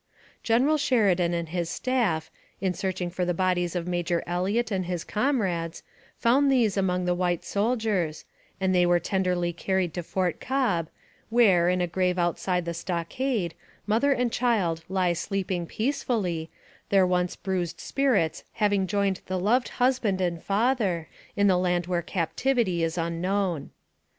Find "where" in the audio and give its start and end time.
11.29-11.69, 21.85-22.01